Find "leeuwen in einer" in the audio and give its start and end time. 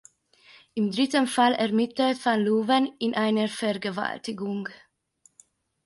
2.41-3.47